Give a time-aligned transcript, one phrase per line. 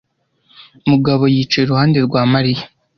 [0.89, 2.63] Mugabo yicaye iruhande rwa Mariya